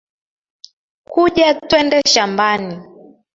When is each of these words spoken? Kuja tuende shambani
Kuja 1.09 1.53
tuende 1.53 2.01
shambani 2.07 2.75